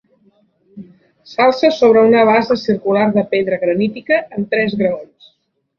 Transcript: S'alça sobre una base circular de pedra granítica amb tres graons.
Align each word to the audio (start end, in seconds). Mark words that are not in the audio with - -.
S'alça 1.33 1.71
sobre 1.81 2.03
una 2.09 2.25
base 2.31 2.59
circular 2.63 3.07
de 3.19 3.27
pedra 3.35 3.63
granítica 3.67 4.21
amb 4.25 4.53
tres 4.57 4.77
graons. 4.83 5.35